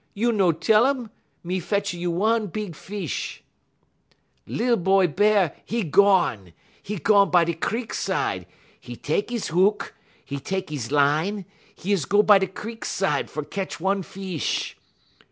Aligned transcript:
You 0.15 0.31
no 0.31 0.51
tell 0.51 0.87
um, 0.87 1.11
me 1.43 1.59
fetch 1.59 1.93
a 1.93 1.97
you 1.99 2.09
one 2.09 2.47
big 2.47 2.75
fish.' 2.75 3.43
"Lil 4.47 4.75
boy 4.75 5.05
Bear, 5.05 5.55
'e 5.71 5.83
gone! 5.83 6.53
'E 6.87 6.97
gone 6.97 7.29
by 7.29 7.43
da 7.43 7.53
crik 7.53 7.93
side, 7.93 8.47
'e 8.83 8.95
tek 8.95 9.31
'e 9.31 9.37
hook, 9.37 9.93
'e 10.27 10.39
tek 10.39 10.71
'e 10.71 10.79
line, 10.89 11.45
'e 11.85 11.91
is 11.91 12.05
go 12.05 12.23
by 12.23 12.39
da 12.39 12.47
crik 12.47 12.83
side 12.83 13.29
fer 13.29 13.43
ketch 13.43 13.79
one 13.79 14.01
fish. 14.01 14.75